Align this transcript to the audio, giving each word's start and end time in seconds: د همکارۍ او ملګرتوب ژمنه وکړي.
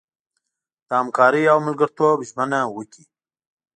د 0.87 0.89
همکارۍ 0.99 1.43
او 1.53 1.57
ملګرتوب 1.67 2.17
ژمنه 2.29 2.59
وکړي. 2.67 3.03